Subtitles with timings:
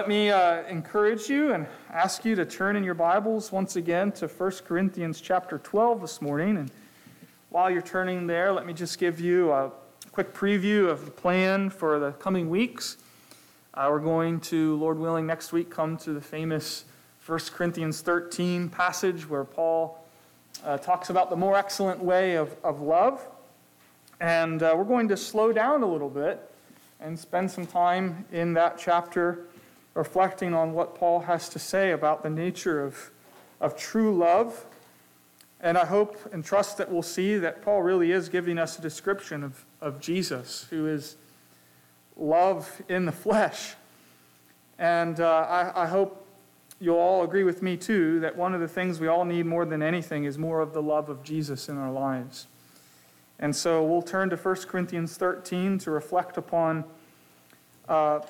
[0.00, 4.12] Let me uh, encourage you and ask you to turn in your Bibles once again
[4.12, 6.56] to 1 Corinthians chapter 12 this morning.
[6.56, 6.70] And
[7.50, 9.70] while you're turning there, let me just give you a
[10.10, 12.96] quick preview of the plan for the coming weeks.
[13.74, 16.86] Uh, we're going to, Lord willing, next week come to the famous
[17.26, 20.02] 1 Corinthians 13 passage where Paul
[20.64, 23.22] uh, talks about the more excellent way of, of love.
[24.18, 26.50] And uh, we're going to slow down a little bit
[27.00, 29.44] and spend some time in that chapter
[30.00, 33.10] reflecting on what Paul has to say about the nature of,
[33.60, 34.64] of true love.
[35.60, 38.80] And I hope and trust that we'll see that Paul really is giving us a
[38.80, 41.16] description of, of Jesus, who is
[42.16, 43.74] love in the flesh.
[44.78, 46.26] And uh, I, I hope
[46.80, 49.66] you'll all agree with me, too, that one of the things we all need more
[49.66, 52.46] than anything is more of the love of Jesus in our lives.
[53.38, 56.84] And so we'll turn to 1 Corinthians 13 to reflect upon
[57.86, 58.20] uh,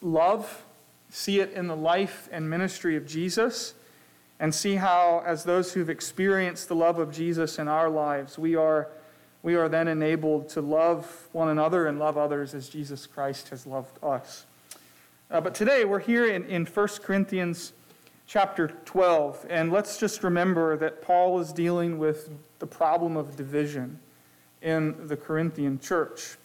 [0.00, 0.64] love,
[1.08, 3.74] see it in the life and ministry of Jesus,
[4.38, 8.54] and see how, as those who've experienced the love of Jesus in our lives, we
[8.54, 8.88] are,
[9.42, 13.66] we are then enabled to love one another and love others as Jesus Christ has
[13.66, 14.44] loved us.
[15.30, 17.72] Uh, but today we're here in, in 1 Corinthians
[18.26, 23.98] chapter 12, and let's just remember that Paul is dealing with the problem of division
[24.62, 26.36] in the Corinthian church.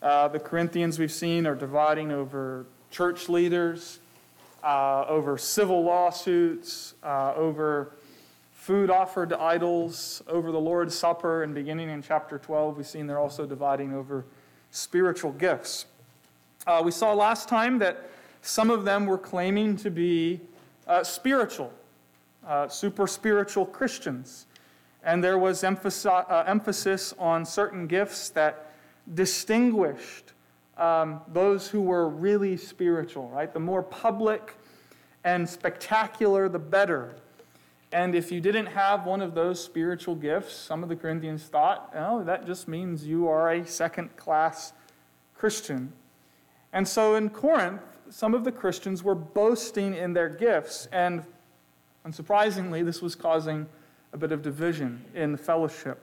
[0.00, 3.98] Uh, the Corinthians we've seen are dividing over church leaders,
[4.62, 7.92] uh, over civil lawsuits, uh, over
[8.52, 13.06] food offered to idols, over the Lord's Supper, and beginning in chapter 12, we've seen
[13.06, 14.24] they're also dividing over
[14.72, 15.86] spiritual gifts.
[16.66, 18.10] Uh, we saw last time that
[18.42, 20.40] some of them were claiming to be
[20.88, 21.72] uh, spiritual,
[22.46, 24.46] uh, super spiritual Christians.
[25.04, 28.72] And there was emphasis, uh, emphasis on certain gifts that
[29.14, 30.32] distinguished
[30.76, 33.52] um, those who were really spiritual, right?
[33.52, 34.56] The more public
[35.24, 37.16] and spectacular, the better.
[37.92, 41.92] And if you didn't have one of those spiritual gifts, some of the Corinthians thought,
[41.96, 44.72] oh, that just means you are a second class
[45.34, 45.92] Christian.
[46.72, 51.24] And so in Corinth, some of the Christians were boasting in their gifts, and
[52.06, 53.66] unsurprisingly, this was causing
[54.12, 55.98] a bit of division in the fellowship.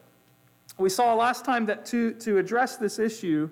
[0.78, 3.50] We saw last time that to, to address this issue,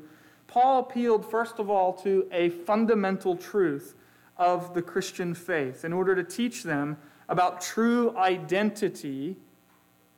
[0.52, 3.96] Paul appealed, first of all, to a fundamental truth
[4.36, 6.98] of the Christian faith in order to teach them
[7.30, 9.38] about true identity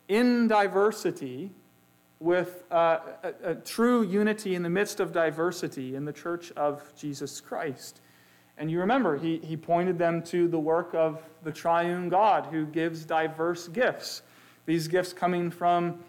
[0.07, 1.51] in diversity
[2.19, 6.81] with uh, a, a, true unity in the midst of diversity in the church of
[6.97, 8.01] Jesus Christ.
[8.57, 12.65] And you remember, he, he pointed them to the work of the triune God who
[12.65, 14.23] gives diverse gifts.
[14.65, 15.99] These gifts coming from,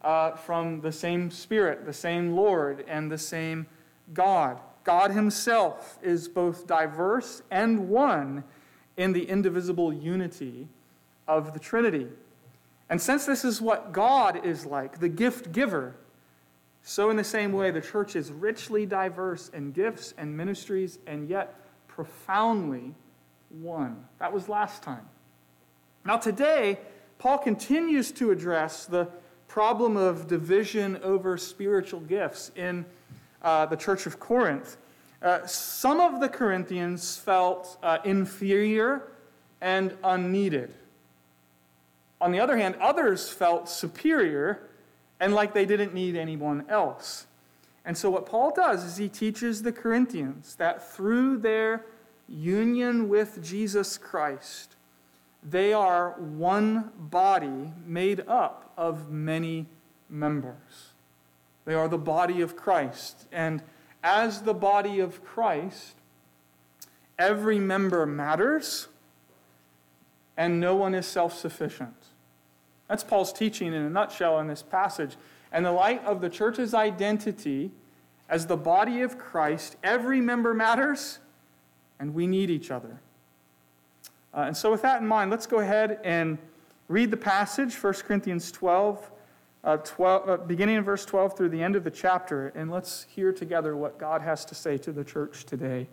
[0.00, 3.66] uh, from the same Spirit, the same Lord, and the same
[4.12, 4.60] God.
[4.84, 8.44] God Himself is both diverse and one
[8.96, 10.68] in the indivisible unity
[11.26, 12.08] of the Trinity.
[12.90, 15.96] And since this is what God is like, the gift giver,
[16.82, 21.28] so in the same way, the church is richly diverse in gifts and ministries and
[21.28, 21.56] yet
[21.88, 22.94] profoundly
[23.48, 24.04] one.
[24.18, 25.08] That was last time.
[26.04, 26.78] Now, today,
[27.18, 29.08] Paul continues to address the
[29.48, 32.84] problem of division over spiritual gifts in
[33.44, 34.76] uh, the church of Corinth,
[35.22, 39.12] uh, some of the Corinthians felt uh, inferior
[39.60, 40.74] and unneeded.
[42.20, 44.68] On the other hand, others felt superior
[45.20, 47.26] and like they didn't need anyone else.
[47.84, 51.84] And so, what Paul does is he teaches the Corinthians that through their
[52.28, 54.74] union with Jesus Christ,
[55.42, 59.66] they are one body made up of many
[60.08, 60.93] members.
[61.64, 63.26] They are the body of Christ.
[63.32, 63.62] And
[64.02, 65.94] as the body of Christ,
[67.18, 68.88] every member matters
[70.36, 71.94] and no one is self sufficient.
[72.88, 75.16] That's Paul's teaching in a nutshell in this passage.
[75.52, 77.70] And the light of the church's identity
[78.28, 81.20] as the body of Christ, every member matters
[82.00, 83.00] and we need each other.
[84.32, 86.38] Uh, and so, with that in mind, let's go ahead and
[86.88, 89.10] read the passage, 1 Corinthians 12,
[89.64, 93.06] uh, 12, uh, beginning in verse 12 through the end of the chapter, and let's
[93.08, 95.88] hear together what God has to say to the church today.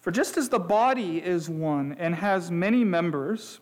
[0.00, 3.60] For just as the body is one and has many members,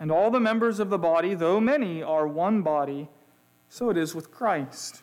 [0.00, 3.08] and all the members of the body, though many, are one body,
[3.68, 5.02] so it is with Christ.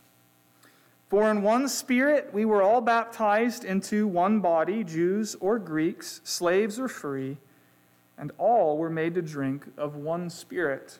[1.07, 6.77] For in one spirit we were all baptized into one body, Jews or Greeks, slaves
[6.77, 7.37] or free,
[8.17, 10.99] and all were made to drink of one spirit.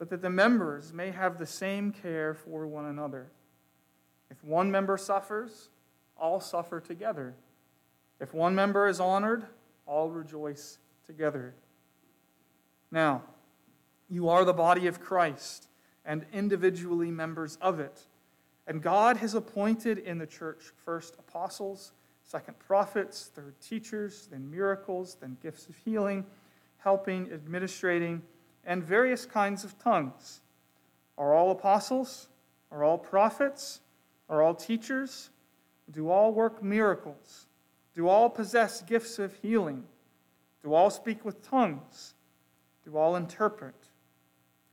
[0.00, 3.30] but that the members may have the same care for one another.
[4.30, 5.68] If one member suffers,
[6.16, 7.34] all suffer together.
[8.18, 9.44] If one member is honored,
[9.84, 11.54] all rejoice together.
[12.90, 13.24] Now,
[14.08, 15.68] you are the body of Christ
[16.06, 18.06] and individually members of it.
[18.66, 21.92] And God has appointed in the church first apostles,
[22.24, 26.24] second prophets, third teachers, then miracles, then gifts of healing,
[26.78, 28.22] helping, administrating
[28.64, 30.40] and various kinds of tongues.
[31.16, 32.28] Are all apostles?
[32.70, 33.80] Are all prophets?
[34.28, 35.30] Are all teachers?
[35.90, 37.46] Do all work miracles?
[37.94, 39.84] Do all possess gifts of healing?
[40.62, 42.14] Do all speak with tongues?
[42.84, 43.74] Do all interpret?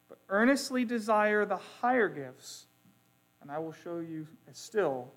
[0.07, 2.67] But earnestly desire the higher gifts,
[3.41, 5.11] and I will show you a still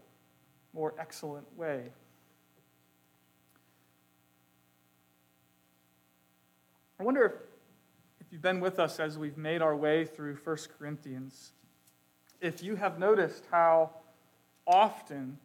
[0.73, 1.93] more excellent way.
[6.99, 7.33] I wonder if
[8.31, 11.51] if you've been with us as we've made our way through 1 Corinthians,
[12.41, 13.91] if you have noticed how
[14.69, 15.37] often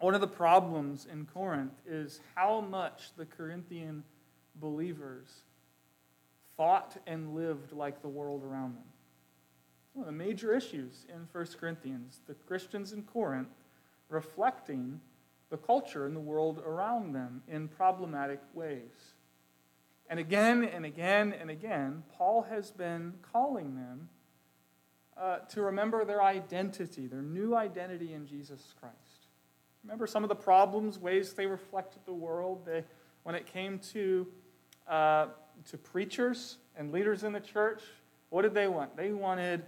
[0.00, 4.04] one of the problems in Corinth is how much the Corinthian
[4.56, 5.30] believers
[6.58, 8.84] thought and lived like the world around them.
[9.94, 13.48] One of the major issues in 1 Corinthians, the Christians in Corinth
[14.10, 15.00] reflecting
[15.48, 19.13] the culture and the world around them in problematic ways.
[20.08, 24.08] And again and again and again, Paul has been calling them
[25.16, 29.28] uh, to remember their identity, their new identity in Jesus Christ.
[29.84, 32.84] Remember some of the problems, ways they reflected the world they,
[33.22, 34.26] when it came to,
[34.88, 35.26] uh,
[35.70, 37.82] to preachers and leaders in the church?
[38.30, 38.96] What did they want?
[38.96, 39.62] They wanted,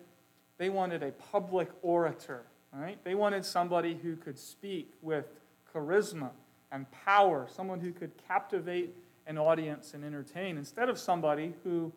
[0.59, 2.43] they wanted a public orator,
[2.73, 2.99] right?
[3.05, 5.27] They wanted somebody who could speak with
[5.73, 6.31] charisma
[6.73, 8.95] and power, someone who could captivate
[9.27, 11.93] an audience and entertain instead of somebody who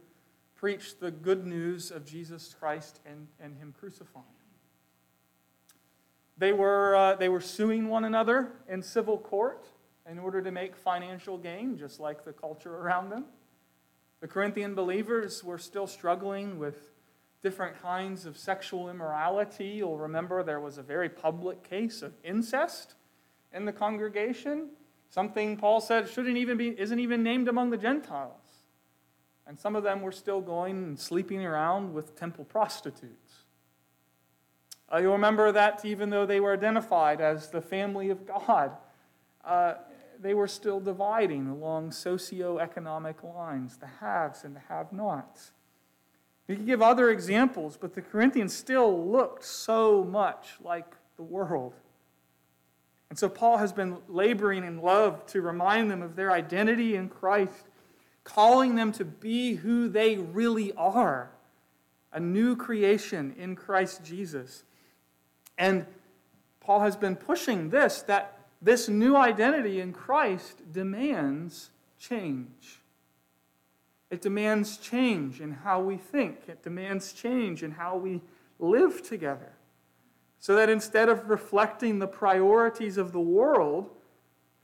[0.55, 4.23] preached the good news of Jesus Christ and, and Him crucified.
[6.37, 9.67] They were, uh, they were suing one another in civil court
[10.09, 13.25] in order to make financial gain, just like the culture around them.
[14.21, 16.91] The Corinthian believers were still struggling with
[17.41, 19.67] different kinds of sexual immorality.
[19.67, 22.95] You'll remember there was a very public case of incest
[23.53, 24.69] in the congregation.
[25.09, 28.35] Something Paul said shouldn't even be, isn't even named among the Gentiles.
[29.47, 33.45] And some of them were still going and sleeping around with temple prostitutes.
[34.91, 38.71] Uh, you'll remember that even though they were identified as the family of God,
[39.43, 39.75] uh,
[40.19, 45.51] they were still dividing along socio-economic lines, the haves and the have-nots.
[46.47, 51.73] We could give other examples, but the Corinthians still looked so much like the world.
[53.09, 57.09] And so Paul has been laboring in love to remind them of their identity in
[57.09, 57.67] Christ,
[58.23, 61.31] calling them to be who they really are
[62.11, 64.63] a new creation in Christ Jesus.
[65.57, 65.85] And
[66.59, 72.81] Paul has been pushing this that this new identity in Christ demands change.
[74.09, 78.21] It demands change in how we think, it demands change in how we
[78.57, 79.53] live together.
[80.39, 83.89] So that instead of reflecting the priorities of the world,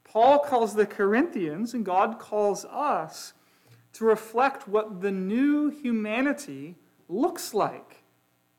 [0.05, 3.33] Paul calls the Corinthians and God calls us
[3.93, 6.75] to reflect what the new humanity
[7.09, 8.03] looks like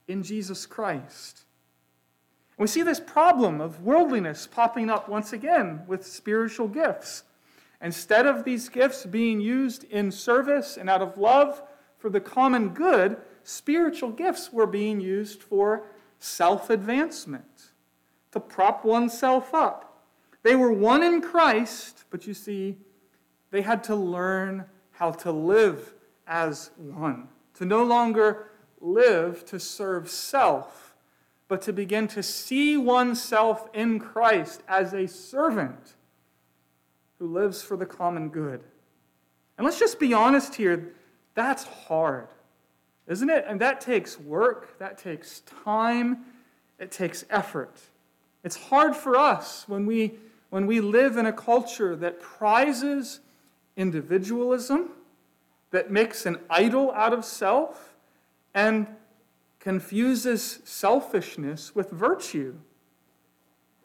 [0.09, 1.45] in Jesus Christ.
[2.59, 7.23] We see this problem of worldliness popping up once again with spiritual gifts.
[7.83, 11.63] Instead of these gifts being used in service and out of love
[11.99, 15.85] for the common good, spiritual gifts were being used for
[16.19, 17.73] self advancement,
[18.33, 20.05] to prop oneself up.
[20.43, 22.79] They were one in Christ, but you see,
[23.51, 25.95] they had to learn how to live
[26.27, 30.95] as one, to no longer live to serve self,
[31.49, 35.95] but to begin to see oneself in Christ as a servant
[37.19, 38.63] who lives for the common good.
[39.57, 40.93] And let's just be honest here,
[41.35, 42.29] that's hard,
[43.09, 43.45] isn't it?
[43.47, 46.25] And that takes work, that takes time,
[46.79, 47.79] it takes effort.
[48.45, 50.15] It's hard for us when we,
[50.51, 53.21] when we live in a culture that prizes
[53.77, 54.91] individualism,
[55.71, 57.95] that makes an idol out of self,
[58.55, 58.87] and
[59.59, 62.55] confuses selfishness with virtue.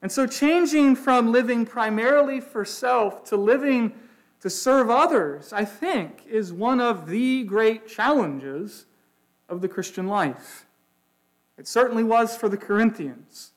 [0.01, 3.93] And so, changing from living primarily for self to living
[4.41, 8.85] to serve others, I think, is one of the great challenges
[9.51, 10.65] of the Christian life.
[11.57, 13.51] It certainly was for the Corinthians.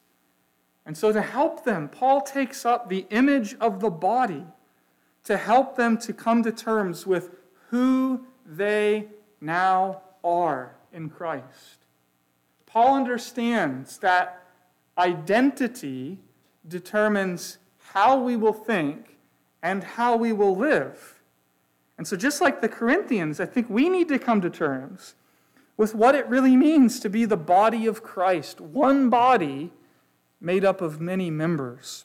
[0.85, 4.45] And so, to help them, Paul takes up the image of the body
[5.23, 7.31] to help them to come to terms with
[7.71, 9.07] who they
[9.41, 11.87] now are in Christ.
[12.67, 14.43] Paul understands that
[14.99, 16.19] identity
[16.69, 19.17] determines how we will think
[19.63, 21.23] and how we will live.
[21.97, 25.15] And so, just like the Corinthians, I think we need to come to terms
[25.77, 29.73] with what it really means to be the body of Christ, one body
[30.41, 32.05] made up of many members.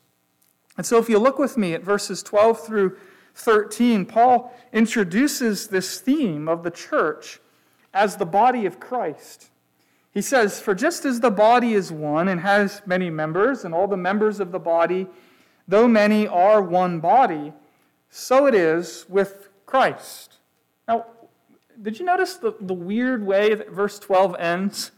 [0.78, 2.98] And so, if you look with me at verses 12 through
[3.36, 7.40] 13, Paul introduces this theme of the church
[7.94, 9.50] as the body of Christ.
[10.12, 13.88] He says, For just as the body is one and has many members, and all
[13.88, 15.08] the members of the body,
[15.68, 17.54] though many, are one body,
[18.10, 20.38] so it is with Christ.
[20.88, 21.06] Now,
[21.82, 24.92] did you notice the, the weird way that verse 12 ends?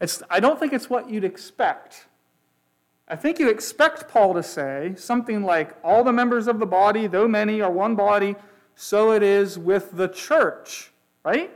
[0.00, 2.06] It's, I don't think it's what you'd expect.
[3.08, 7.06] I think you expect Paul to say something like, All the members of the body,
[7.06, 8.36] though many, are one body,
[8.74, 10.90] so it is with the church,
[11.24, 11.50] right?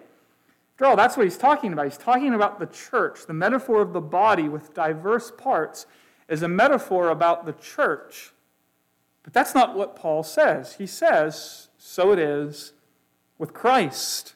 [0.74, 1.86] After all, that's what he's talking about.
[1.86, 3.26] He's talking about the church.
[3.26, 5.86] The metaphor of the body with diverse parts
[6.28, 8.32] is a metaphor about the church.
[9.22, 10.74] But that's not what Paul says.
[10.74, 12.74] He says, So it is
[13.38, 14.35] with Christ.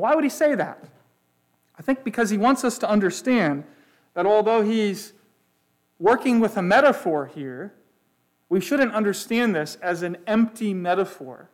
[0.00, 0.82] Why would he say that?
[1.78, 3.64] I think because he wants us to understand
[4.14, 5.12] that although he's
[5.98, 7.72] working with a metaphor here,
[8.48, 11.50] we shouldn't understand this as an empty metaphor,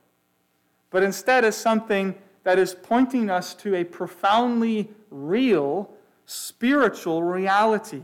[0.90, 5.90] but instead as something that is pointing us to a profoundly real
[6.26, 8.02] spiritual reality.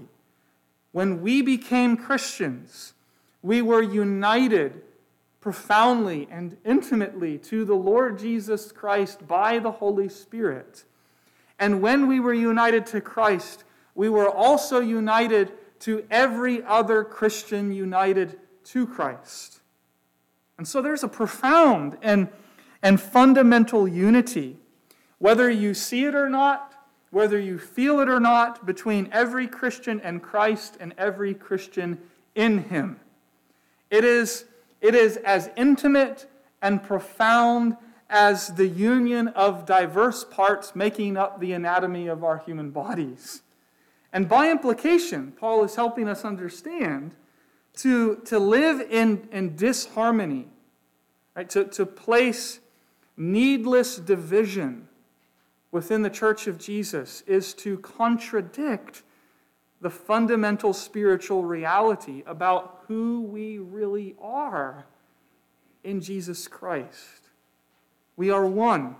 [0.93, 2.95] When we became Christians,
[3.43, 4.83] we were united
[5.41, 10.85] profoundly and intimately to the Lord Jesus Christ by the Holy Spirit.
[11.59, 17.73] And when we were united to Christ, we were also united to every other Christian
[17.73, 19.61] united to Christ.
[20.59, 22.29] And so there's a profound and,
[22.83, 24.59] and fundamental unity,
[25.19, 26.75] whether you see it or not,
[27.11, 31.99] whether you feel it or not, between every Christian and Christ and every Christian
[32.35, 33.01] in Him.
[33.91, 34.45] It is,
[34.81, 36.27] it is as intimate
[36.63, 37.77] and profound
[38.09, 43.43] as the union of diverse parts making up the anatomy of our human bodies.
[44.13, 47.15] And by implication, Paul is helping us understand
[47.77, 50.49] to, to live in, in disharmony,
[51.37, 51.49] right?
[51.51, 52.59] to, to place
[53.17, 54.89] needless division
[55.71, 59.03] within the church of Jesus is to contradict
[59.81, 64.85] the fundamental spiritual reality about who we really are
[65.83, 67.31] in Jesus Christ.
[68.17, 68.97] We are one,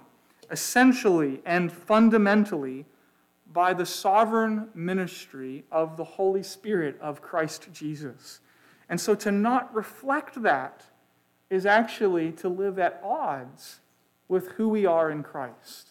[0.51, 2.87] essentially and fundamentally
[3.53, 8.41] by the sovereign ministry of the Holy Spirit of Christ Jesus.
[8.89, 10.85] And so to not reflect that
[11.51, 13.81] is actually to live at odds
[14.29, 15.91] with who we are in Christ.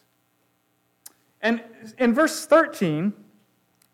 [1.41, 1.61] And
[1.97, 3.13] in verse 13,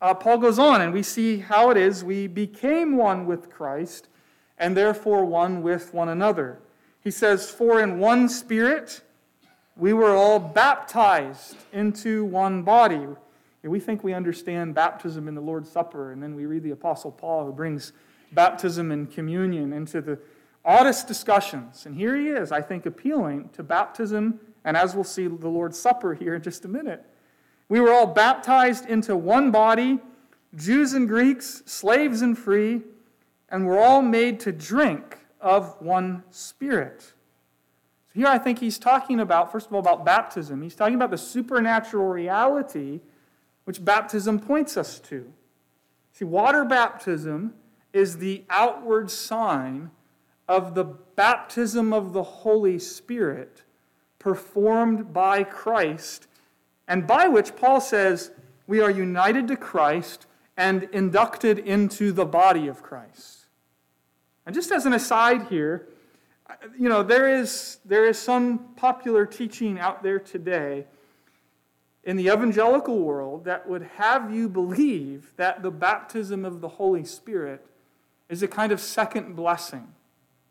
[0.05, 4.07] uh, Paul goes on, and we see how it is we became one with Christ
[4.55, 6.59] and therefore one with one another.
[7.01, 9.01] He says, For in one spirit
[9.75, 13.07] we were all baptized into one body
[13.63, 16.69] And we think we understand baptism in the Lord's Supper, and then we read the
[16.69, 17.91] Apostle Paul who brings
[18.31, 20.19] baptism and communion into the
[20.63, 21.87] oddest discussions.
[21.87, 25.79] And here he is, I think, appealing to baptism, and as we'll see, the Lord's
[25.79, 27.03] Supper here in just a minute.
[27.67, 29.99] We were all baptized into one body,
[30.55, 32.81] Jews and Greeks, slaves and free,
[33.49, 37.01] and we're all made to drink of one Spirit.
[37.01, 40.61] So Here I think he's talking about, first of all, about baptism.
[40.61, 43.01] He's talking about the supernatural reality
[43.65, 45.31] which baptism points us to.
[46.13, 47.53] See, water baptism
[47.91, 49.91] is the outward sign
[50.47, 53.63] of the baptism of the Holy Spirit
[54.19, 56.27] performed by Christ,
[56.87, 58.31] and by which Paul says
[58.67, 60.25] we are united to Christ
[60.57, 63.45] and inducted into the body of Christ.
[64.45, 65.87] And just as an aside here,
[66.77, 70.85] you know, there is, there is some popular teaching out there today
[72.03, 77.03] in the evangelical world that would have you believe that the baptism of the Holy
[77.03, 77.65] Spirit
[78.29, 79.87] is a kind of second blessing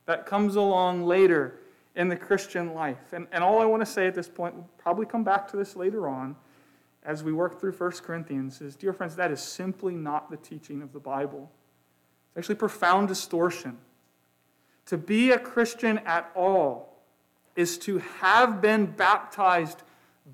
[0.07, 1.59] that comes along later
[1.95, 3.13] in the Christian life.
[3.13, 5.57] And, and all I want to say at this point, we'll probably come back to
[5.57, 6.37] this later on
[7.05, 10.81] as we work through 1 Corinthians, is dear friends, that is simply not the teaching
[10.81, 11.51] of the Bible.
[12.31, 13.77] It's actually profound distortion.
[14.87, 16.97] To be a Christian at all
[17.57, 19.83] is to have been baptized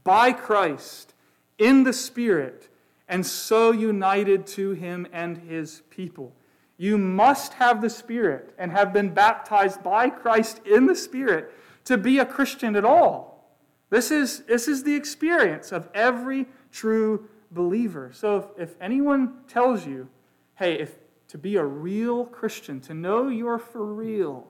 [0.04, 1.14] by Christ
[1.58, 2.68] in the Spirit
[3.08, 6.32] and so united to him and his people.
[6.80, 11.52] You must have the Spirit and have been baptized by Christ in the Spirit
[11.84, 13.54] to be a Christian at all.
[13.90, 18.12] This is, this is the experience of every true believer.
[18.14, 20.08] So if, if anyone tells you,
[20.54, 20.96] hey, if
[21.28, 24.46] to be a real Christian, to know you're for real,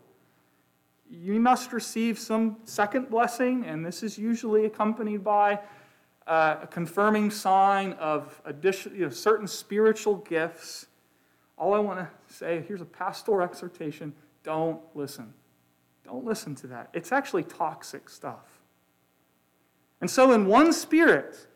[1.11, 5.59] you must receive some second blessing, and this is usually accompanied by
[6.29, 10.87] uh, a confirming sign of addition, you know, certain spiritual gifts.
[11.61, 15.35] All I want to say here's a pastoral exhortation don't listen.
[16.03, 16.89] Don't listen to that.
[16.95, 18.63] It's actually toxic stuff.
[20.01, 21.47] And so, in one spirit,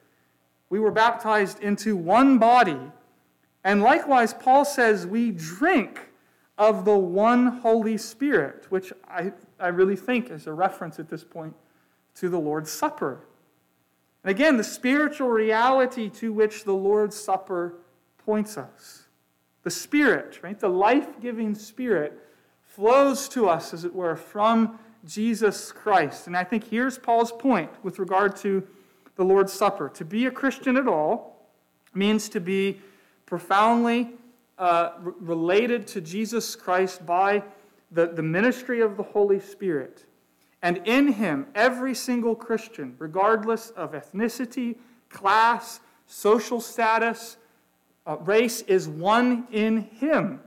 [0.68, 2.78] we were baptized into one body.
[3.64, 6.10] And likewise, Paul says we drink
[6.58, 11.24] of the one Holy Spirit, which I, I really think is a reference at this
[11.24, 11.54] point
[12.16, 13.26] to the Lord's Supper.
[14.22, 17.76] And again, the spiritual reality to which the Lord's Supper
[18.18, 19.03] points us.
[19.64, 20.58] The Spirit, right?
[20.58, 22.18] The life giving Spirit
[22.62, 26.26] flows to us, as it were, from Jesus Christ.
[26.26, 28.62] And I think here's Paul's point with regard to
[29.16, 29.88] the Lord's Supper.
[29.90, 31.48] To be a Christian at all
[31.94, 32.80] means to be
[33.26, 34.12] profoundly
[34.58, 37.42] uh, related to Jesus Christ by
[37.90, 40.06] the, the ministry of the Holy Spirit.
[40.62, 44.76] And in him, every single Christian, regardless of ethnicity,
[45.10, 47.36] class, social status,
[48.06, 50.40] uh, race, is one in him.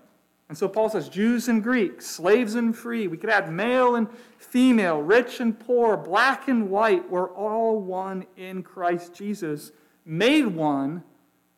[0.49, 3.07] And so Paul says Jews and Greeks, slaves and free.
[3.07, 7.09] We could add male and female, rich and poor, black and white.
[7.09, 9.71] We're all one in Christ Jesus,
[10.05, 11.03] made one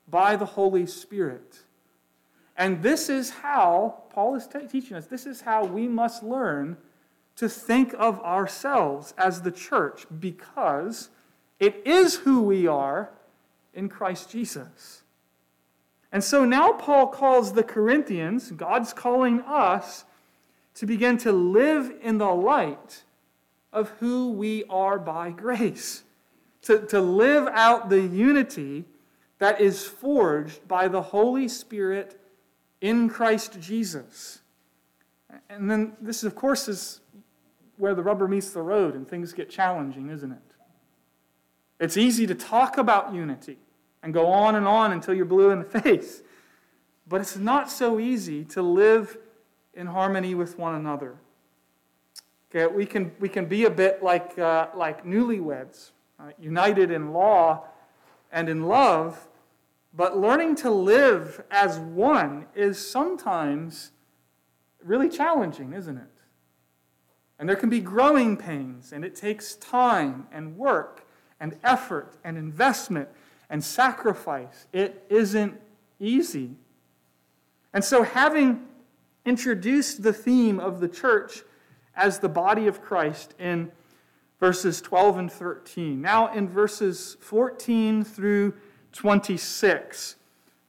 [0.07, 1.59] by the Holy Spirit.
[2.57, 6.77] And this is how, Paul is t- teaching us, this is how we must learn
[7.35, 11.09] to think of ourselves as the church because
[11.59, 13.12] it is who we are
[13.73, 15.03] in Christ Jesus.
[16.12, 20.06] And so now Paul calls the Corinthians, God's calling us
[20.76, 23.04] to begin to live in the light
[23.72, 26.04] of who we are by grace,
[26.63, 28.86] to, to live out the unity
[29.38, 32.19] that is forged by the Holy Spirit
[32.82, 34.39] in Christ Jesus.
[35.50, 37.02] And then this, of course, is
[37.78, 40.38] where the rubber meets the road and things get challenging, isn't it?
[41.80, 43.58] It's easy to talk about unity
[44.03, 46.21] and go on and on until you're blue in the face.
[47.07, 49.17] But it's not so easy to live
[49.73, 51.15] in harmony with one another.
[52.53, 57.13] Okay, we can, we can be a bit like, uh, like newlyweds, uh, united in
[57.13, 57.65] law
[58.31, 59.27] and in love,
[59.93, 63.91] but learning to live as one is sometimes
[64.83, 66.03] really challenging, isn't it?
[67.38, 71.07] And there can be growing pains, and it takes time and work
[71.39, 73.09] and effort and investment
[73.49, 74.67] and sacrifice.
[74.71, 75.59] It isn't
[75.99, 76.51] easy.
[77.73, 78.65] And so, having
[79.25, 81.43] introduced the theme of the church
[81.95, 83.71] as the body of Christ in
[84.39, 88.53] verses 12 and 13, now in verses 14 through
[88.93, 90.15] 26,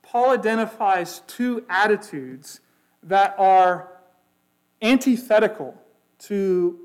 [0.03, 2.61] Paul identifies two attitudes
[3.03, 3.89] that are
[4.83, 5.75] antithetical
[6.19, 6.79] to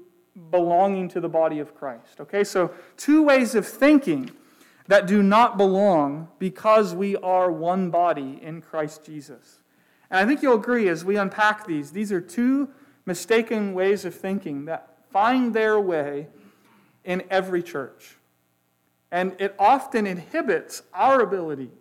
[0.52, 2.20] belonging to the body of Christ.
[2.20, 4.30] Okay, so two ways of thinking
[4.88, 9.60] that do not belong because we are one body in Christ Jesus.
[10.10, 12.70] And I think you'll agree as we unpack these, these are two
[13.06, 16.28] mistaken ways of thinking that find their way
[17.04, 18.18] in every church.
[19.12, 21.72] And it often inhibits our ability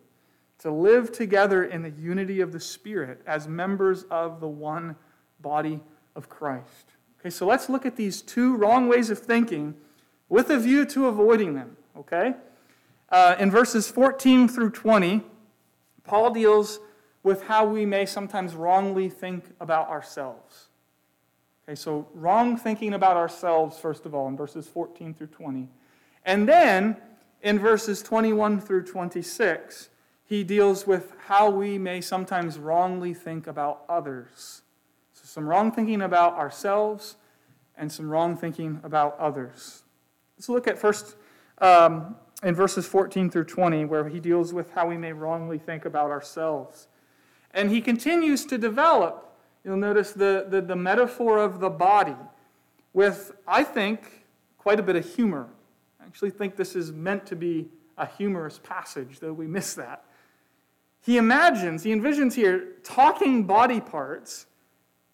[0.58, 4.96] to live together in the unity of the Spirit as members of the one
[5.40, 5.80] body
[6.16, 6.92] of Christ.
[7.20, 9.74] Okay, so let's look at these two wrong ways of thinking
[10.28, 11.76] with a view to avoiding them.
[11.96, 12.34] Okay?
[13.14, 15.22] Uh, in verses 14 through 20,
[16.02, 16.80] Paul deals
[17.22, 20.70] with how we may sometimes wrongly think about ourselves.
[21.62, 25.68] Okay, so wrong thinking about ourselves, first of all, in verses 14 through 20.
[26.24, 26.96] And then
[27.40, 29.90] in verses 21 through 26,
[30.24, 34.62] he deals with how we may sometimes wrongly think about others.
[35.12, 37.14] So, some wrong thinking about ourselves
[37.76, 39.84] and some wrong thinking about others.
[40.36, 41.14] Let's look at first
[41.58, 45.86] um, in verses 14 through 20, where he deals with how we may wrongly think
[45.86, 46.88] about ourselves.
[47.52, 52.16] And he continues to develop, you'll notice the, the, the metaphor of the body
[52.92, 54.26] with, I think,
[54.58, 55.48] quite a bit of humor.
[56.00, 60.04] I actually think this is meant to be a humorous passage, though we miss that.
[61.00, 64.46] He imagines, he envisions here talking body parts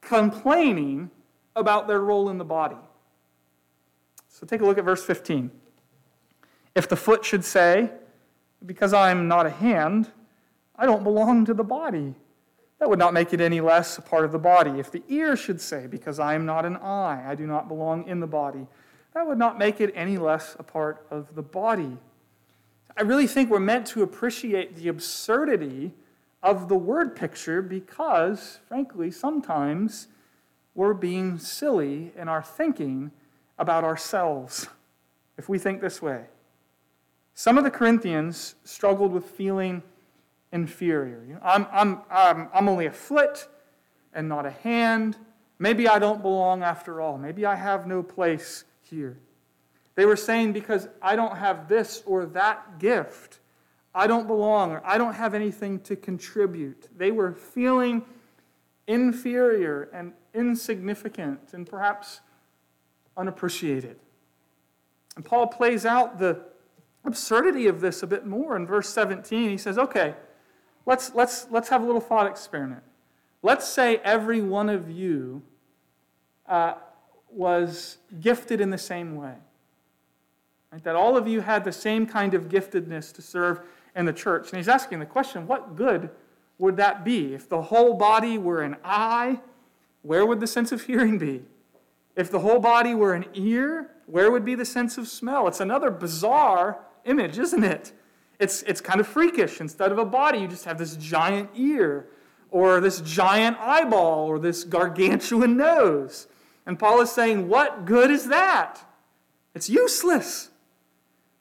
[0.00, 1.10] complaining
[1.54, 2.76] about their role in the body.
[4.28, 5.50] So take a look at verse 15.
[6.74, 7.90] If the foot should say,
[8.64, 10.10] Because I am not a hand,
[10.76, 12.14] I don't belong to the body,
[12.78, 14.78] that would not make it any less a part of the body.
[14.78, 18.06] If the ear should say, Because I am not an eye, I do not belong
[18.06, 18.66] in the body,
[19.14, 21.98] that would not make it any less a part of the body.
[22.96, 25.92] I really think we're meant to appreciate the absurdity
[26.42, 30.08] of the word picture because, frankly, sometimes
[30.74, 33.10] we're being silly in our thinking
[33.58, 34.68] about ourselves
[35.36, 36.24] if we think this way.
[37.40, 39.82] Some of the Corinthians struggled with feeling
[40.52, 41.24] inferior.
[41.26, 43.48] You know, I'm, I'm, I'm, I'm only a foot
[44.12, 45.16] and not a hand.
[45.58, 47.16] Maybe I don't belong after all.
[47.16, 49.16] Maybe I have no place here.
[49.94, 53.38] They were saying, because I don't have this or that gift,
[53.94, 56.88] I don't belong or I don't have anything to contribute.
[56.94, 58.04] They were feeling
[58.86, 62.20] inferior and insignificant and perhaps
[63.16, 63.96] unappreciated.
[65.16, 66.49] And Paul plays out the
[67.04, 69.50] absurdity of this a bit more in verse 17.
[69.50, 70.14] He says, okay,
[70.86, 72.82] let's, let's, let's have a little thought experiment.
[73.42, 75.42] Let's say every one of you
[76.46, 76.74] uh,
[77.30, 79.34] was gifted in the same way.
[80.70, 80.84] Right?
[80.84, 83.60] That all of you had the same kind of giftedness to serve
[83.96, 84.50] in the church.
[84.50, 86.10] And he's asking the question what good
[86.58, 87.34] would that be?
[87.34, 89.40] If the whole body were an eye,
[90.02, 91.42] where would the sense of hearing be?
[92.14, 95.48] If the whole body were an ear, where would be the sense of smell?
[95.48, 96.78] It's another bizarre
[97.10, 97.92] image, isn't it?
[98.38, 99.60] It's, it's kind of freakish.
[99.60, 102.06] Instead of a body, you just have this giant ear,
[102.50, 106.26] or this giant eyeball, or this gargantuan nose.
[106.66, 108.80] And Paul is saying, What good is that?
[109.54, 110.50] It's useless.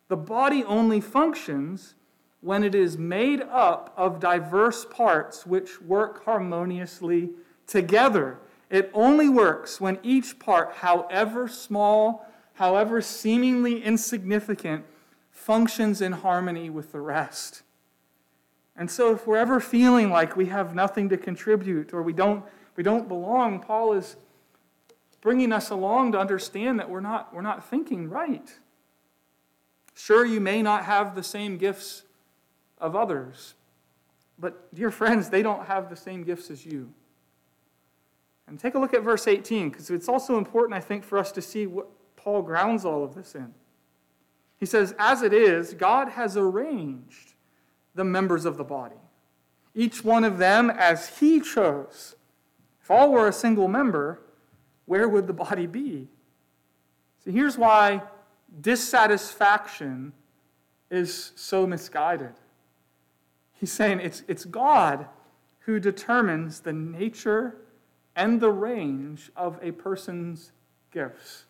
[0.10, 1.94] The body only functions
[2.42, 7.30] when it is made up of diverse parts which work harmoniously
[7.68, 8.40] together.
[8.70, 14.86] It only works when each part, however small, however seemingly insignificant,
[15.40, 17.64] functions in harmony with the rest.
[18.76, 22.44] And so, if we're ever feeling like we have nothing to contribute or we don't,
[22.76, 24.18] we don't belong, Paul is
[25.22, 28.54] bringing us along to understand that we're not, we're not thinking right.
[29.96, 32.04] Sure, you may not have the same gifts
[32.78, 33.56] of others,
[34.38, 36.94] but, dear friends, they don't have the same gifts as you.
[38.48, 41.32] And take a look at verse 18, because it's also important, I think, for us
[41.34, 43.54] to see what Paul grounds all of this in.
[44.60, 47.34] He says, As it is, God has arranged
[47.96, 48.96] the members of the body,
[49.74, 52.16] each one of them as he chose.
[52.82, 54.22] If all were a single member,
[54.86, 56.08] where would the body be?
[57.24, 58.02] So here's why
[58.62, 60.14] dissatisfaction
[60.90, 62.34] is so misguided.
[63.54, 65.06] He's saying it's, it's God
[65.60, 67.58] who determines the nature
[68.16, 70.52] and the range of a person's
[70.92, 71.46] gifts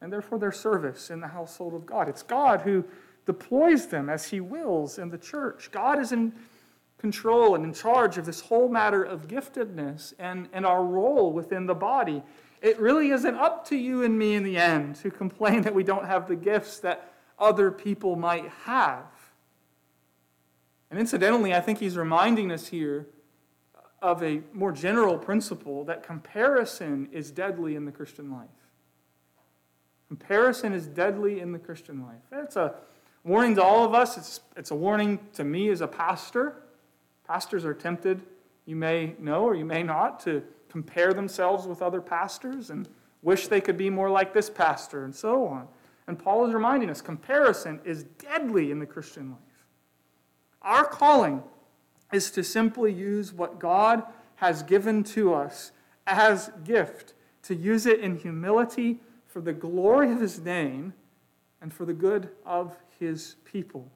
[0.00, 2.08] and therefore their service in the household of God.
[2.08, 2.84] It's God who
[3.24, 5.70] deploys them as He wills in the church.
[5.72, 6.32] God is in
[6.98, 11.66] control and in charge of this whole matter of giftedness and, and our role within
[11.66, 12.22] the body.
[12.62, 15.84] It really isn't up to you and me in the end to complain that we
[15.84, 19.04] don't have the gifts that other people might have.
[20.90, 23.06] And incidentally, I think he's reminding us here
[24.00, 28.48] of a more general principle that comparison is deadly in the Christian life.
[30.08, 32.22] Comparison is deadly in the Christian life.
[32.30, 32.74] That's a
[33.24, 34.16] warning to all of us.
[34.16, 36.62] It's, it's a warning to me as a pastor.
[37.26, 38.22] Pastors are tempted,
[38.66, 42.88] you may know or you may not, to compare themselves with other pastors and
[43.22, 45.66] wish they could be more like this pastor and so on.
[46.06, 49.40] And Paul is reminding us comparison is deadly in the Christian life.
[50.62, 51.42] Our calling
[52.12, 54.04] is to simply use what God
[54.36, 55.72] has given to us
[56.06, 59.00] as gift to use it in humility
[59.36, 60.94] for the glory of his name
[61.60, 63.86] and for the good of his people.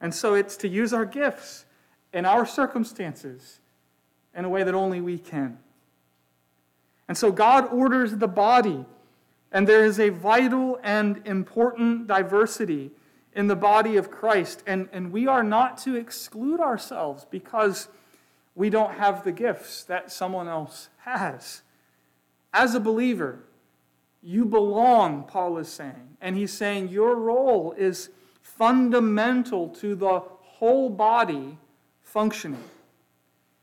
[0.00, 1.64] And so it's to use our gifts
[2.12, 3.58] in our circumstances
[4.36, 5.58] in a way that only we can.
[7.08, 8.84] And so God orders the body,
[9.50, 12.92] and there is a vital and important diversity
[13.34, 14.62] in the body of Christ.
[14.64, 17.88] And, and we are not to exclude ourselves because
[18.54, 21.62] we don't have the gifts that someone else has.
[22.54, 23.40] As a believer,
[24.26, 26.16] you belong, Paul is saying.
[26.20, 28.10] And he's saying your role is
[28.42, 31.58] fundamental to the whole body
[32.02, 32.64] functioning.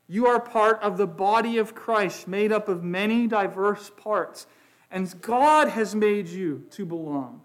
[0.08, 4.47] You are part of the body of Christ, made up of many diverse parts.
[4.89, 7.41] And God has made you to belong.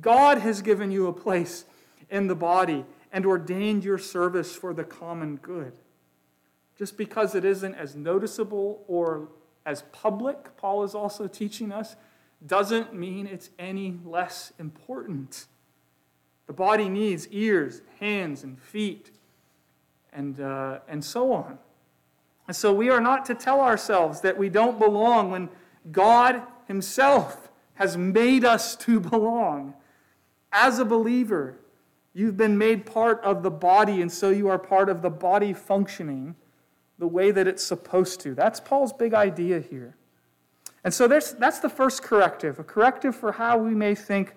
[0.00, 1.66] God has given you a place
[2.08, 5.74] in the body and ordained your service for the common good.
[6.78, 9.28] Just because it isn't as noticeable or
[9.66, 11.96] as public, Paul is also teaching us,
[12.46, 15.46] doesn't mean it's any less important.
[16.46, 19.10] The body needs ears, hands, and feet,
[20.12, 21.58] and, uh, and so on.
[22.46, 25.48] And so we are not to tell ourselves that we don't belong when
[25.90, 29.74] God Himself has made us to belong.
[30.52, 31.56] As a believer,
[32.12, 35.52] you've been made part of the body, and so you are part of the body
[35.52, 36.34] functioning
[36.98, 38.34] the way that it's supposed to.
[38.34, 39.96] That's Paul's big idea here.
[40.84, 44.34] And so that's the first corrective, a corrective for how we may think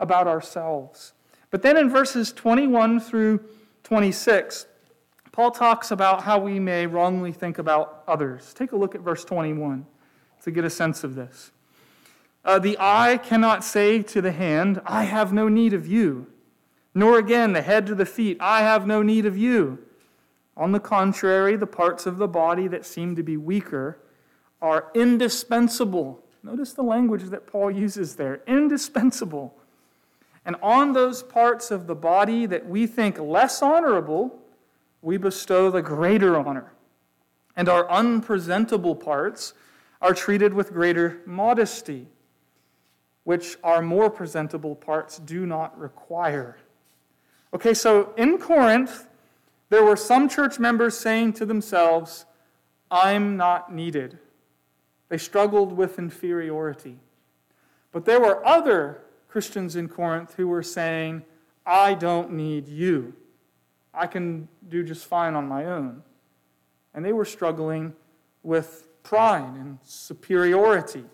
[0.00, 1.12] about ourselves.
[1.50, 3.44] But then in verses 21 through
[3.84, 4.66] 26,
[5.30, 8.52] Paul talks about how we may wrongly think about others.
[8.54, 9.86] Take a look at verse 21
[10.42, 11.52] to get a sense of this.
[12.44, 16.26] Uh, the eye cannot say to the hand, I have no need of you,
[16.94, 19.78] nor again the head to the feet, I have no need of you.
[20.56, 23.98] On the contrary, the parts of the body that seem to be weaker
[24.64, 26.24] are indispensable.
[26.42, 29.54] Notice the language that Paul uses there indispensable.
[30.46, 34.40] And on those parts of the body that we think less honorable,
[35.02, 36.72] we bestow the greater honor,
[37.54, 39.52] and our unpresentable parts
[40.00, 42.06] are treated with greater modesty,
[43.24, 46.56] which our more presentable parts do not require.
[47.52, 49.08] Okay, so in Corinth,
[49.68, 52.24] there were some church members saying to themselves,
[52.90, 54.20] I'm not needed.
[55.08, 56.98] They struggled with inferiority.
[57.92, 61.22] But there were other Christians in Corinth who were saying,
[61.66, 63.14] I don't need you.
[63.92, 66.02] I can do just fine on my own.
[66.94, 67.94] And they were struggling
[68.42, 71.04] with pride and superiority.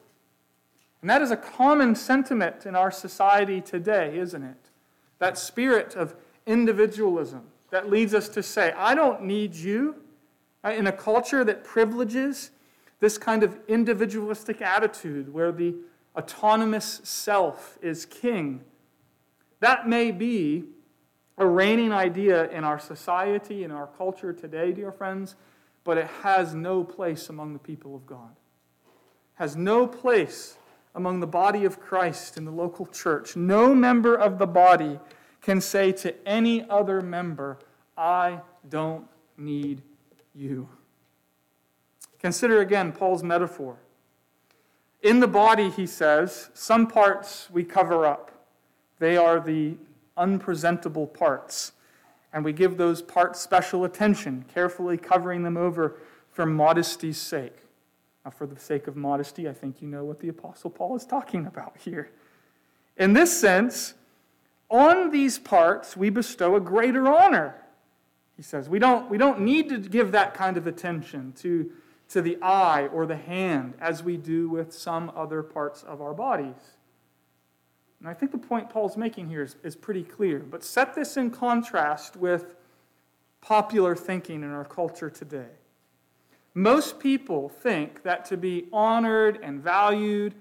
[1.00, 4.70] And that is a common sentiment in our society today, isn't it?
[5.18, 6.14] That spirit of
[6.46, 9.96] individualism that leads us to say, I don't need you.
[10.62, 12.50] Uh, in a culture that privileges
[13.00, 15.74] this kind of individualistic attitude where the
[16.16, 18.62] autonomous self is king,
[19.60, 20.64] that may be
[21.38, 25.36] a reigning idea in our society, in our culture today, dear friends,
[25.84, 28.36] but it has no place among the people of God.
[29.34, 30.58] Has no place
[30.94, 33.36] among the body of Christ in the local church.
[33.36, 34.98] No member of the body
[35.40, 37.58] can say to any other member,
[37.96, 39.06] I don't
[39.38, 39.82] need
[40.34, 40.68] you.
[42.20, 43.76] Consider again Paul's metaphor.
[45.02, 48.30] In the body, he says, some parts we cover up.
[48.98, 49.76] They are the
[50.16, 51.72] unpresentable parts.
[52.32, 55.96] And we give those parts special attention, carefully covering them over
[56.30, 57.56] for modesty's sake.
[58.24, 61.06] Now, for the sake of modesty, I think you know what the Apostle Paul is
[61.06, 62.10] talking about here.
[62.98, 63.94] In this sense,
[64.68, 67.56] on these parts we bestow a greater honor.
[68.36, 71.70] He says we don't, we don't need to give that kind of attention to,
[72.10, 76.12] to the eye or the hand as we do with some other parts of our
[76.12, 76.76] bodies.
[78.00, 80.40] And I think the point Paul's making here is, is pretty clear.
[80.40, 82.56] But set this in contrast with
[83.40, 85.50] popular thinking in our culture today.
[86.54, 90.34] Most people think that to be honored and valued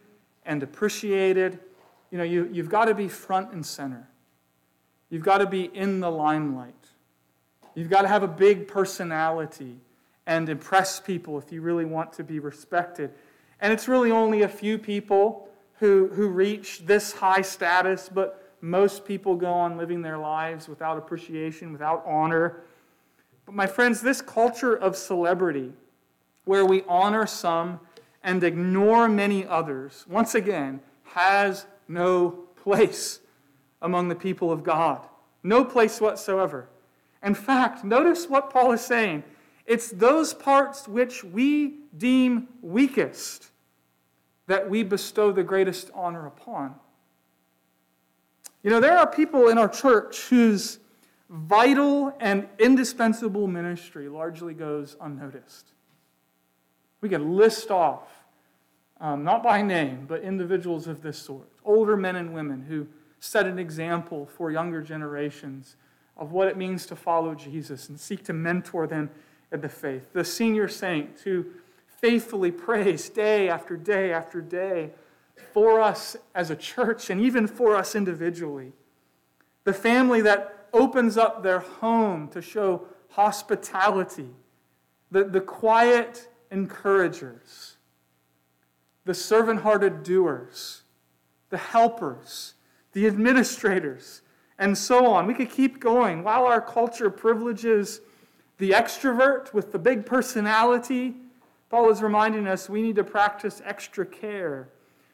[0.45, 1.59] and appreciated,
[2.09, 4.09] you know, you, you've got to be front and center.
[5.11, 6.73] You've got to be in the limelight.
[7.75, 9.77] You've got to have a big personality
[10.29, 13.09] and impress people if you really want to be respected.
[13.61, 19.05] And it's really only a few people who, who reach this high status, but most
[19.05, 22.61] people go on living their lives without appreciation, without honor.
[23.47, 25.73] But, my friends, this culture of celebrity,
[26.45, 27.79] where we honor some
[28.23, 33.19] and ignore many others, once again, has no place
[33.81, 35.01] among the people of God.
[35.41, 36.69] No place whatsoever.
[37.23, 39.23] In fact, notice what Paul is saying.
[39.69, 43.51] It's those parts which we deem weakest
[44.47, 46.73] that we bestow the greatest honor upon.
[48.63, 50.79] You know, there are people in our church whose
[51.29, 55.67] vital and indispensable ministry largely goes unnoticed.
[57.01, 58.07] We can list off,
[58.99, 62.87] um, not by name, but individuals of this sort, older men and women who
[63.19, 65.75] set an example for younger generations
[66.17, 69.11] of what it means to follow Jesus and seek to mentor them
[69.51, 70.13] in the faith.
[70.13, 71.45] The senior saints who
[71.87, 74.91] faithfully prays day after day after day
[75.53, 78.73] for us as a church and even for us individually.
[79.63, 84.29] The family that opens up their home to show hospitality.
[85.11, 87.77] The, the quiet encouragers.
[89.05, 90.83] The servant hearted doers.
[91.49, 92.53] The helpers.
[92.93, 94.21] The administrators.
[94.57, 95.25] And so on.
[95.25, 96.23] We could keep going.
[96.23, 98.01] While our culture privileges
[98.59, 101.15] the extrovert with the big personality,
[101.69, 104.69] Paul is reminding us we need to practice extra care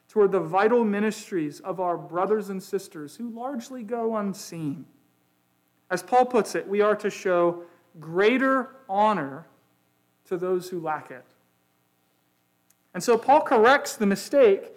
[0.08, 4.84] toward the vital ministries of our brothers and sisters who largely go unseen.
[5.90, 7.62] As Paul puts it, we are to show
[8.00, 9.46] greater honor
[10.26, 11.24] to those who lack it.
[12.94, 14.72] And so Paul corrects the mistake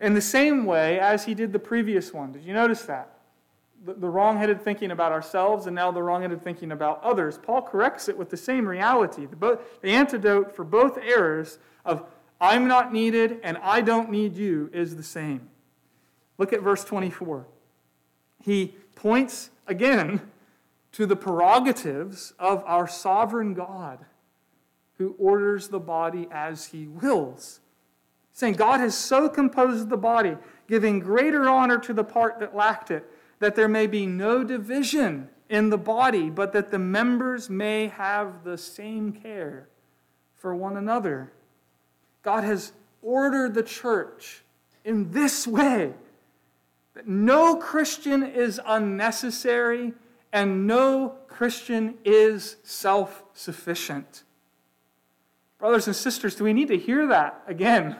[0.00, 2.32] in the same way as he did the previous one.
[2.32, 3.19] Did you notice that?
[3.84, 7.38] The, the wrong headed thinking about ourselves and now the wrong headed thinking about others.
[7.38, 9.26] Paul corrects it with the same reality.
[9.26, 12.04] The, both, the antidote for both errors of
[12.40, 15.48] I'm not needed and I don't need you is the same.
[16.38, 17.46] Look at verse 24.
[18.42, 20.20] He points again
[20.92, 23.98] to the prerogatives of our sovereign God
[24.98, 27.60] who orders the body as he wills.
[28.32, 30.36] Saying God has so composed the body,
[30.68, 33.09] giving greater honor to the part that lacked it,
[33.40, 38.44] that there may be no division in the body, but that the members may have
[38.44, 39.68] the same care
[40.36, 41.32] for one another.
[42.22, 42.72] God has
[43.02, 44.42] ordered the church
[44.84, 45.92] in this way
[46.94, 49.92] that no Christian is unnecessary
[50.32, 54.22] and no Christian is self sufficient.
[55.58, 57.96] Brothers and sisters, do we need to hear that again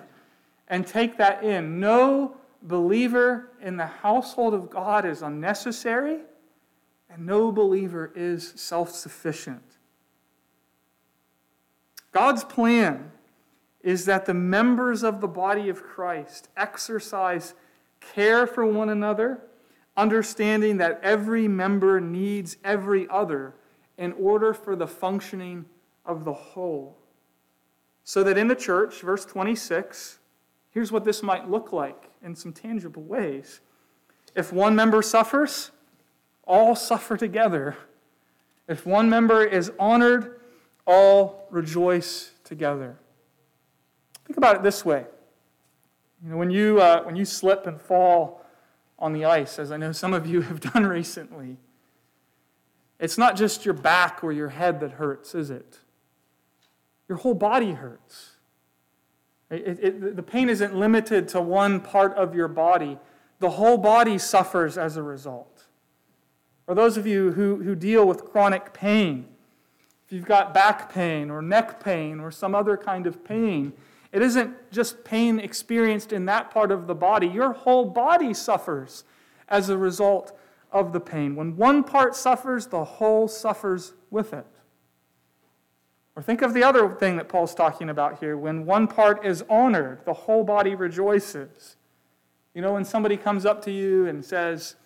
[0.69, 1.81] and take that in?
[1.81, 6.19] No believer in the household of God is unnecessary,
[7.09, 9.63] and no believer is self sufficient.
[12.13, 13.13] God's plan
[13.83, 17.55] is that the members of the body of Christ exercise
[18.01, 19.41] care for one another,
[19.97, 23.55] understanding that every member needs every other
[23.97, 25.65] in order for the functioning
[26.05, 26.97] of the whole.
[28.05, 30.19] So that in the church, verse 26,
[30.71, 33.61] here's what this might look like in some tangible ways.
[34.35, 35.71] If one member suffers,
[36.45, 37.77] all suffer together.
[38.69, 40.41] If one member is honored,
[40.87, 42.97] all rejoice together.
[44.27, 45.05] Think about it this way.
[46.23, 48.45] You know, when you, uh, when you slip and fall
[48.99, 51.57] on the ice, as I know some of you have done recently,
[52.99, 55.79] it's not just your back or your head that hurts, is it?
[57.09, 58.30] Your whole body hurts.
[59.51, 62.99] It, it, the pain isn't limited to one part of your body,
[63.41, 65.67] the whole body suffers as a result.
[66.67, 69.27] For those of you who, who deal with chronic pain,
[70.07, 73.73] if you've got back pain or neck pain or some other kind of pain,
[74.13, 79.05] it isn't just pain experienced in that part of the body, your whole body suffers
[79.49, 80.37] as a result
[80.73, 81.35] of the pain.
[81.35, 84.47] When one part suffers, the whole suffers with it.
[86.21, 88.37] Or think of the other thing that Paul's talking about here.
[88.37, 91.77] When one part is honored, the whole body rejoices.
[92.53, 94.77] You know, when somebody comes up to you and says,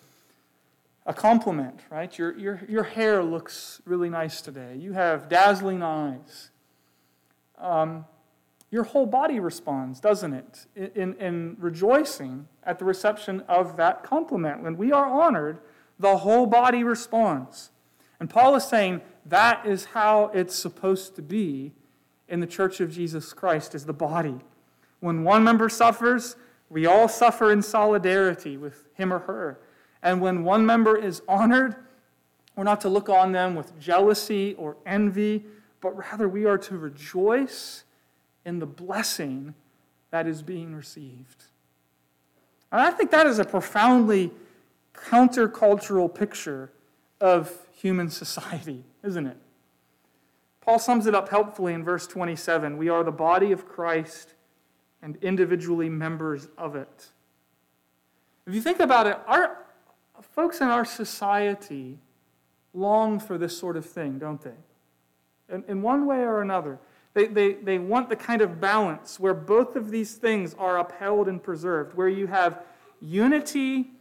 [1.05, 2.17] a compliment, right?
[2.17, 4.77] Your, your, your hair looks really nice today.
[4.77, 6.51] You have dazzling eyes.
[7.57, 8.05] Um,
[8.71, 10.67] your whole body responds, doesn't it?
[10.95, 14.63] In, in rejoicing at the reception of that compliment.
[14.63, 15.59] When we are honored,
[15.99, 17.71] the whole body responds.
[18.21, 21.71] And Paul is saying that is how it's supposed to be
[22.27, 24.39] in the church of Jesus Christ, as the body.
[24.99, 26.35] When one member suffers,
[26.69, 29.59] we all suffer in solidarity with him or her.
[30.01, 31.75] And when one member is honored,
[32.55, 35.45] we're not to look on them with jealousy or envy,
[35.81, 37.83] but rather we are to rejoice
[38.45, 39.53] in the blessing
[40.11, 41.43] that is being received.
[42.71, 44.31] And I think that is a profoundly
[44.93, 46.71] countercultural picture
[47.19, 49.37] of human society, isn't it?
[50.59, 54.33] Paul sums it up helpfully in verse 27 We are the body of Christ
[55.03, 57.09] and individually members of it.
[58.47, 59.65] If you think about it, our
[60.19, 61.99] folks in our society
[62.73, 64.57] long for this sort of thing, don't they?
[65.53, 66.79] In, in one way or another.
[67.13, 71.27] They, they, they want the kind of balance where both of these things are upheld
[71.27, 72.63] and preserved, where you have
[72.99, 73.91] unity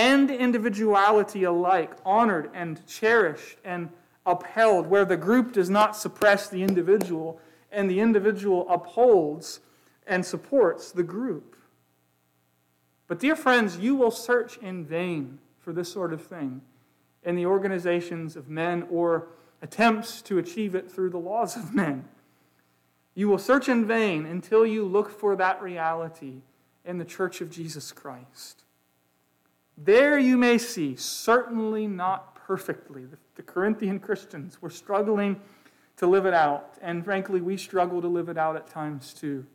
[0.00, 3.90] and individuality alike honored and cherished and
[4.24, 7.38] upheld, where the group does not suppress the individual
[7.70, 9.60] and the individual upholds
[10.06, 11.54] and supports the group.
[13.08, 16.62] But, dear friends, you will search in vain for this sort of thing
[17.22, 19.28] in the organizations of men or
[19.60, 22.08] attempts to achieve it through the laws of men.
[23.14, 26.40] You will search in vain until you look for that reality
[26.86, 28.64] in the church of Jesus Christ.
[29.76, 35.40] There you may see, certainly not perfectly, the, the Corinthian Christians were struggling
[35.96, 36.76] to live it out.
[36.82, 39.46] And frankly, we struggle to live it out at times too.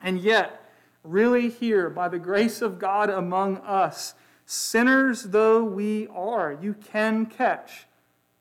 [0.00, 0.70] And yet,
[1.02, 4.14] really here, by the grace of God among us,
[4.46, 7.86] sinners though we are, you can catch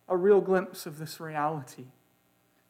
[0.08, 1.86] a real glimpse of this reality.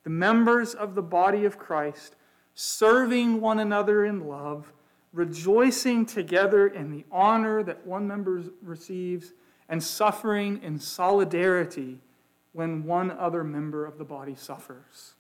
[0.03, 2.15] The members of the body of Christ
[2.55, 4.72] serving one another in love,
[5.13, 9.33] rejoicing together in the honor that one member receives,
[9.69, 11.99] and suffering in solidarity
[12.51, 15.13] when one other member of the body suffers.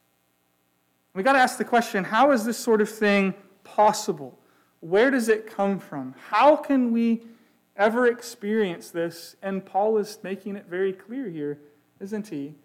[1.13, 3.33] We got to ask the question how is this sort of thing
[3.63, 4.37] possible?
[4.81, 6.13] Where does it come from?
[6.29, 7.23] How can we
[7.77, 9.35] ever experience this?
[9.41, 11.59] And Paul is making it very clear here,
[11.99, 12.55] isn't he?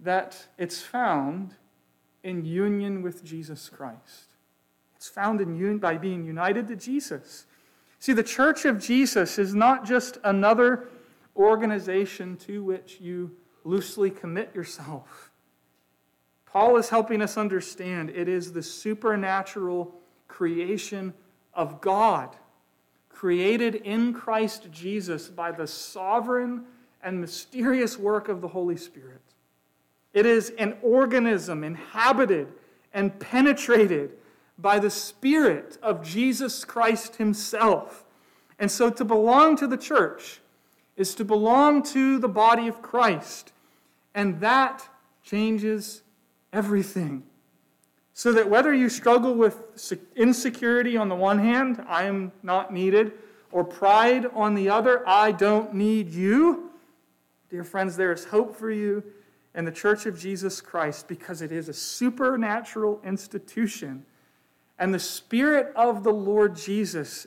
[0.00, 1.54] That it's found
[2.22, 4.27] in union with Jesus Christ.
[4.98, 7.46] It's found in un- by being united to Jesus.
[8.00, 10.88] See, the church of Jesus is not just another
[11.36, 13.30] organization to which you
[13.62, 15.30] loosely commit yourself.
[16.46, 19.94] Paul is helping us understand it is the supernatural
[20.26, 21.14] creation
[21.54, 22.34] of God,
[23.08, 26.64] created in Christ Jesus by the sovereign
[27.04, 29.22] and mysterious work of the Holy Spirit.
[30.12, 32.48] It is an organism inhabited
[32.92, 34.17] and penetrated
[34.58, 38.04] by the Spirit of Jesus Christ Himself.
[38.58, 40.40] And so to belong to the church
[40.96, 43.52] is to belong to the body of Christ.
[44.14, 44.88] And that
[45.22, 46.02] changes
[46.52, 47.22] everything.
[48.14, 49.62] So that whether you struggle with
[50.16, 53.12] insecurity on the one hand, I am not needed,
[53.52, 56.70] or pride on the other, I don't need you,
[57.48, 59.04] dear friends, there is hope for you
[59.54, 64.04] in the Church of Jesus Christ because it is a supernatural institution.
[64.78, 67.26] And the Spirit of the Lord Jesus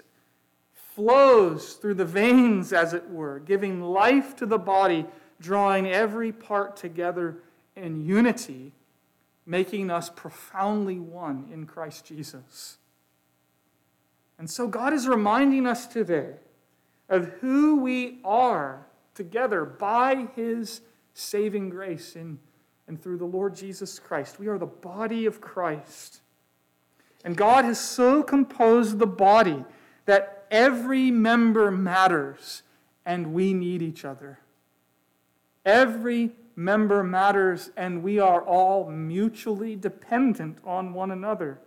[0.96, 5.06] flows through the veins, as it were, giving life to the body,
[5.40, 7.38] drawing every part together
[7.76, 8.74] in unity,
[9.46, 12.78] making us profoundly one in Christ Jesus.
[14.38, 16.34] And so God is reminding us today
[17.10, 20.82] of who we are together by His
[21.14, 22.40] saving grace in
[22.88, 24.40] and through the Lord Jesus Christ.
[24.40, 26.22] We are the body of Christ.
[27.24, 29.64] And God has so composed the body
[30.06, 32.64] that every member matters
[33.06, 34.40] and we need each other.
[35.66, 41.60] Every member matters and we are all mutually dependent on one another.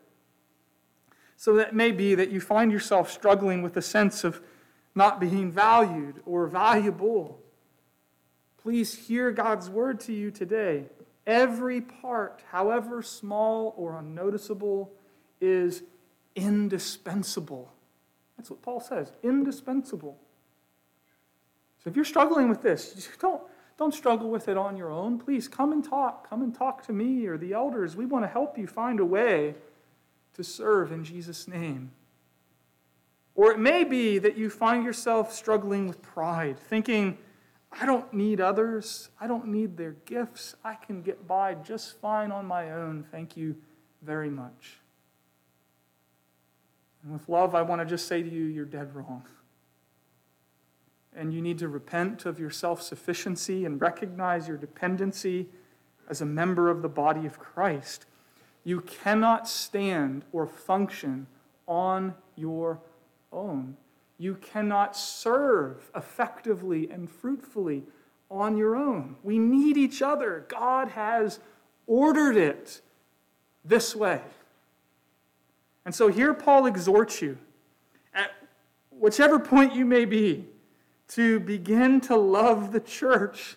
[1.37, 4.41] So that may be that you find yourself struggling with a sense of
[4.95, 7.41] not being valued or valuable.
[8.63, 10.85] Please hear God's word to you today.
[11.27, 14.93] Every part, however small or unnoticeable,
[15.45, 15.83] is
[16.35, 17.73] indispensable.
[18.37, 20.19] That's what Paul says indispensable.
[21.83, 23.43] So if you're struggling with this, don't,
[23.79, 25.19] don't struggle with it on your own.
[25.19, 26.29] Please come and talk.
[26.29, 27.97] Come and talk to me or the elders.
[27.97, 29.55] We want to help you find a way
[30.35, 31.93] to serve in Jesus' name.
[33.35, 37.19] Or it may be that you find yourself struggling with pride, thinking,
[37.73, 39.09] I don't need others.
[39.21, 40.55] I don't need their gifts.
[40.65, 43.05] I can get by just fine on my own.
[43.11, 43.57] Thank you
[44.03, 44.79] very much.
[47.05, 49.25] And with love, I want to just say to you, you're dead wrong.
[51.15, 55.47] And you need to repent of your self sufficiency and recognize your dependency
[56.09, 58.07] as a member of the body of Christ.
[58.65, 61.27] You cannot stand or function
[61.69, 62.81] on your
[63.33, 63.77] own.
[64.19, 67.85] You cannot serve effectively and fruitfully
[68.31, 69.17] on your own.
[69.23, 70.47] We need each other.
[70.49, 71.41] God has
[71.87, 72.81] ordered it
[73.65, 74.21] this way.
[75.85, 77.39] And so here Paul exhorts you,
[78.15, 78.31] at
[78.91, 80.47] whichever point you may be,
[81.09, 83.57] to begin to love the church,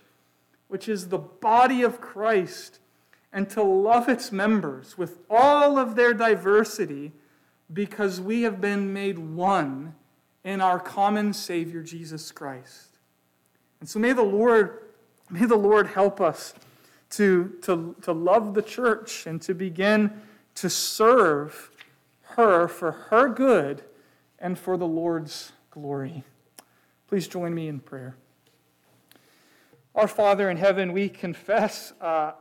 [0.67, 2.79] which is the body of Christ,
[3.31, 7.13] and to love its members with all of their diversity
[7.71, 9.95] because we have been made one
[10.43, 12.97] in our common Savior Jesus Christ.
[13.79, 14.79] And so may the Lord,
[15.29, 16.53] may the Lord help us
[17.11, 20.21] to, to, to love the church and to begin
[20.55, 21.71] to serve
[22.37, 23.83] her for her good
[24.39, 26.23] and for the Lord's glory.
[27.07, 28.15] Please join me in prayer.
[29.95, 32.33] Our Father in heaven, we confess uh,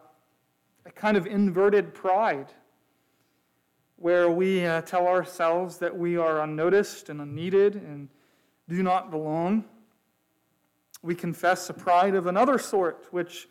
[0.84, 2.52] a kind of inverted pride
[3.96, 8.10] where we uh, tell ourselves that we are unnoticed and unneeded and
[8.68, 9.64] do not belong.
[11.02, 13.48] We confess a pride of another sort, which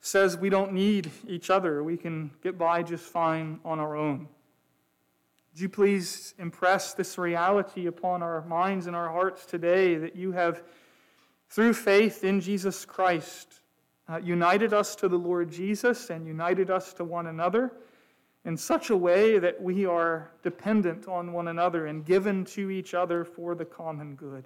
[0.00, 1.84] says we don't need each other.
[1.84, 4.28] We can get by just fine on our own.
[5.56, 10.32] Would you please impress this reality upon our minds and our hearts today that you
[10.32, 10.62] have,
[11.48, 13.60] through faith in Jesus Christ,
[14.06, 17.72] uh, united us to the Lord Jesus and united us to one another
[18.44, 22.92] in such a way that we are dependent on one another and given to each
[22.92, 24.44] other for the common good.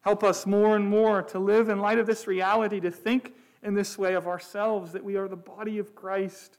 [0.00, 3.74] Help us more and more to live in light of this reality, to think in
[3.74, 6.56] this way of ourselves that we are the body of Christ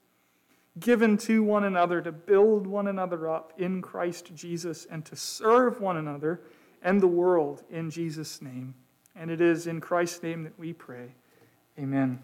[0.80, 5.80] given to one another to build one another up in Christ Jesus and to serve
[5.80, 6.40] one another
[6.82, 8.74] and the world in Jesus' name.
[9.14, 11.14] And it is in Christ's name that we pray.
[11.78, 12.20] Amen.